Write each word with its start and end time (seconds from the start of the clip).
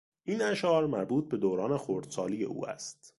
این 0.23 0.41
اشعار 0.41 0.85
مربوط 0.87 1.27
به 1.27 1.37
دوران 1.37 1.77
خردسالی 1.77 2.43
او 2.43 2.67
است. 2.69 3.07